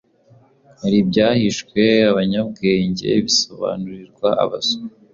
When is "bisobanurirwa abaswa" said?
3.25-4.83